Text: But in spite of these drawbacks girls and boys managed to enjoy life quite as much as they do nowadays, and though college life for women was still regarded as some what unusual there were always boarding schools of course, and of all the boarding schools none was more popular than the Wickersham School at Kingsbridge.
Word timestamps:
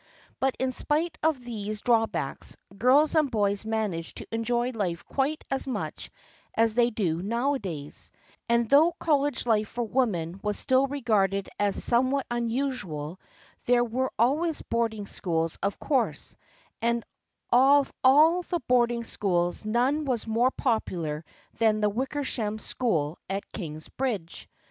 But 0.39 0.55
in 0.57 0.71
spite 0.71 1.15
of 1.21 1.43
these 1.45 1.81
drawbacks 1.81 2.57
girls 2.75 3.13
and 3.13 3.29
boys 3.29 3.65
managed 3.65 4.17
to 4.17 4.27
enjoy 4.31 4.71
life 4.71 5.05
quite 5.05 5.43
as 5.51 5.67
much 5.67 6.09
as 6.55 6.73
they 6.73 6.89
do 6.89 7.21
nowadays, 7.21 8.09
and 8.49 8.67
though 8.67 8.93
college 8.93 9.45
life 9.45 9.69
for 9.69 9.83
women 9.83 10.39
was 10.41 10.57
still 10.57 10.87
regarded 10.87 11.49
as 11.59 11.83
some 11.83 12.09
what 12.09 12.25
unusual 12.31 13.19
there 13.67 13.83
were 13.83 14.11
always 14.17 14.63
boarding 14.63 15.05
schools 15.05 15.59
of 15.61 15.79
course, 15.79 16.35
and 16.81 17.03
of 17.53 17.93
all 18.03 18.41
the 18.41 18.59
boarding 18.67 19.03
schools 19.03 19.65
none 19.65 20.05
was 20.05 20.25
more 20.25 20.49
popular 20.49 21.23
than 21.59 21.79
the 21.79 21.89
Wickersham 21.89 22.57
School 22.57 23.19
at 23.29 23.51
Kingsbridge. 23.51 24.49